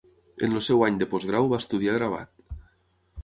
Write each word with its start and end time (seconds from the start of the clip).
En 0.45 0.55
el 0.59 0.63
seu 0.67 0.81
any 0.85 0.97
de 1.01 1.07
postgrau 1.11 1.51
va 1.51 1.59
estudiar 1.63 1.97
gravat. 1.99 2.59